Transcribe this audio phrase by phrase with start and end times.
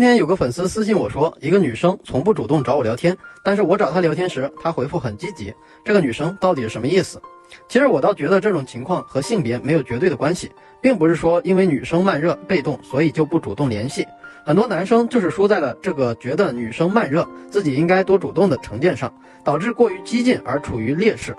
[0.00, 3.14] 今天有个粉丝私信我说，一个女生从不主动找我聊天，
[3.44, 5.52] 但是我找她聊天时，她回复很积极。
[5.84, 7.20] 这个女生到底是什么意思？
[7.68, 10.50] 其实我倒觉得这种情况和性别没有绝对的关系，
[10.80, 14.06] 并不是说因为女生慢热被动，所以就不主动联系。
[14.42, 19.12] 很多男生就是输在了这个觉得女生慢热，自己应该多主动的成见上，
[19.44, 21.36] 导致过于激进而处于劣势。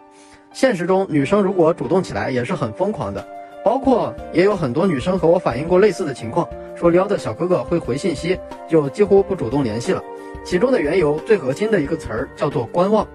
[0.53, 3.27] 现实中，女生如果主动起来也是很疯狂的。
[3.63, 6.49] 包括也有很多女生和我反映过类似的情况，
[6.81, 8.35] 说撩的小哥哥会回信息，
[8.67, 10.01] 就几乎不主动联系了。
[10.43, 13.07] 其中的缘由最核心的一个词儿叫做观望，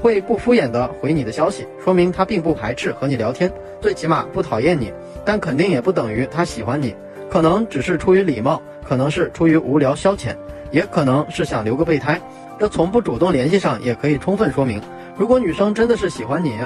[0.00, 4.90] 会不敷衍的回你的消息，说明他并不排斥和你聊天，最起码不讨厌你，
[5.26, 6.96] 但肯定也不等于他喜欢你，
[7.28, 10.34] 可能只是出于礼貌，可能是出于无聊消遣，
[10.70, 12.18] 也可能是想留个备胎。
[12.58, 14.80] 这从不主动联系上也可以充分说明，
[15.18, 16.58] 如果女生真的是喜欢你。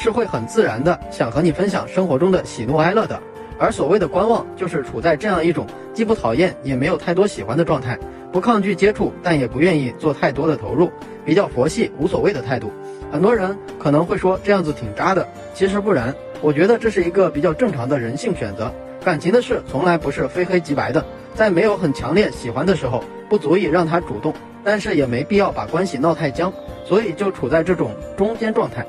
[0.00, 3.20] 是会很自然的想和你分享生活中的喜怒哀乐的，
[3.58, 7.98] 而所谓的观望，就是处在这样一种既不讨厌也没有太多喜欢的状态，
[8.32, 10.90] 不抗拒接触，但也不愿意做太多的投入，
[11.24, 12.70] 比较佛系无所谓的态度。
[13.10, 18.72] 很多人可能会说这样子挺渣的，其实不然，我觉得这是一个比较正常的人性选择。
[19.04, 26.52] 感情的事从来不是非黑即白的，在没有很强烈喜欢的时候，不足以让他主动，但是也没必要把关系闹太僵，
[26.84, 28.86] 所以就处在这种中间状态。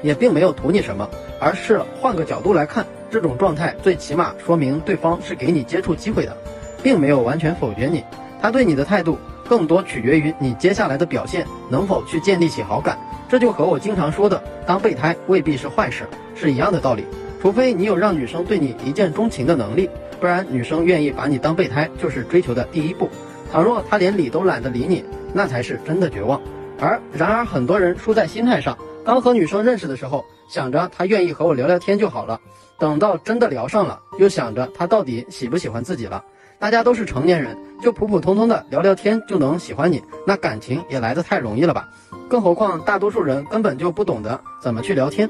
[0.00, 6.34] 也并没有图你什么，而是换个角度来看，这种状态最起码说明对方是给你接触机会的，
[6.82, 8.02] 并没有完全否决你。
[8.40, 12.98] 他对你的态度更多取决于你接下来的表现能否去建立起好感。
[13.28, 17.04] 这就和我经常说的当备胎未必是坏事是一样的道理。
[17.42, 23.10] 除非你有让女生对你一见钟情的能力，不然女生愿意把你当备胎就是追求的第一步。
[23.52, 26.40] 倘若她连理都懒得理你，那才是真的绝望。
[26.80, 28.74] 而然而很多人输在心态上。
[29.04, 32.38] 刚和女生认识的时候，想着他愿意和我聊聊天就好了。
[32.78, 36.22] 等到真的聊上了，又想着他到底喜不喜欢自己了。
[36.58, 41.88] 大家都是成年人，就普普通通的聊聊天就能喜欢你，那感情也来得太容易了吧？
[42.28, 45.26] 更何况大多数人根本就不懂得怎么去聊天。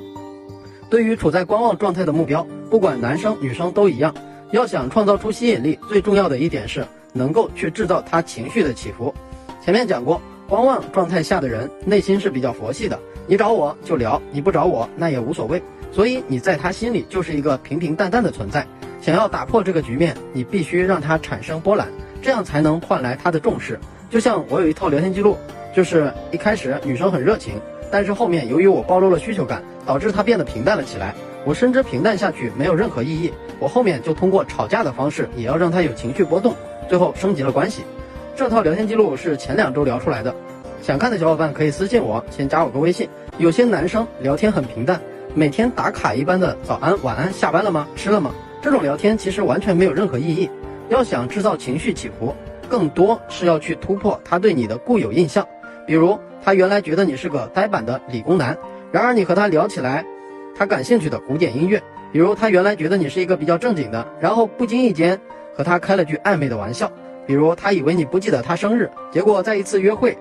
[0.91, 4.13] 对于处在观望状态的目标，不管男生女生都一样。
[4.51, 9.14] 要想创造出吸引力，最重要的一点是能够去制造他情绪的起伏。
[9.64, 12.98] 前面讲过，观望状态下的人内心是比较佛系的。
[13.33, 18.67] 你找我就聊，你不找我那也无所谓，所以你在他心里就是一个平平淡淡的存在。
[19.01, 21.89] 想要打破这个局面，你必须让他产生波澜，
[22.21, 23.81] 这样才能换来他的重视。
[24.11, 25.39] 就像我有一套聊天记录，
[25.75, 27.55] 就是一开始女生很热情，
[27.91, 31.15] 但是后面由于我暴露了需求感，导致她变得平淡了起来。
[31.47, 36.55] 我深知平淡下去没有任何意义，我后面就通过吵架的方式，也要让她有情绪波动，
[36.87, 37.83] 最后升级了关系。
[38.37, 40.35] 这套聊天记录是前两周聊出来的。
[40.83, 43.09] 想看的小伙伴可以私信我，先加我个微信。
[43.39, 45.01] 有些男生聊天很平淡，
[45.35, 47.89] 每天打卡一般的早安、晚安、下班了吗？
[47.97, 48.31] 吃了吗？
[48.61, 50.51] 这种聊天其实完全没有任何意义。
[50.91, 52.37] 要想制造情绪起伏，
[52.69, 55.47] 更多是要去突破他对你的固有印象。
[55.87, 58.57] 比如他原来觉得你是个呆板的理工男，
[58.92, 60.05] 然而你和他聊起来，
[60.55, 61.83] 他感兴趣的古典音乐。
[62.13, 65.19] 比如他原来觉得你是一个比较正经的，然后不经意间
[65.55, 66.92] 和他开了句暧昧的玩笑。
[67.27, 70.17] 比如他以为你不记得他生日，结果在一次约会。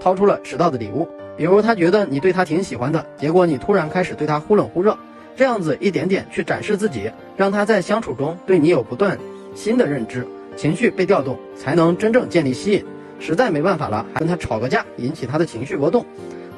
[0.00, 4.96] 掏出了迟到的礼物，比如他觉得你对他挺喜欢的，结果你突然开始对他忽冷忽热，
[5.36, 9.18] 这样子一点点去展示自己，让他在相处中对你有不断
[9.54, 12.84] 新的认知，情绪被调动，才能真正建立吸引。
[13.18, 16.04] 实在没办法了，还跟他吵个架，引起他的情绪波动。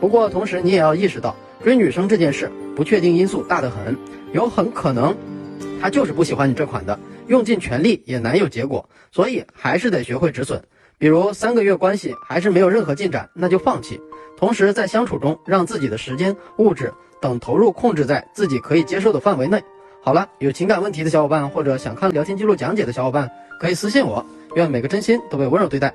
[0.00, 3.97] 不过同时你也要意识到，追女生这件事不确定因素大得很，
[4.32, 5.16] 有很可能
[5.81, 6.98] 他就是不喜欢你这款的，
[7.28, 10.62] 用尽全力也难有结果，所以还是得学会止损。
[10.99, 14.01] 比如三个月关系还是没有任何进展，那就放弃。
[14.37, 19.62] 同时在相处中，让自己的时间、物质等投入控制在自己可以接受的范围内。
[20.03, 23.31] 好了，有情感问题的小伙伴或者想看聊天记录讲解的小伙伴，
[23.61, 24.25] 可以私信我。
[24.55, 25.93] 愿每个真心都被温柔对待。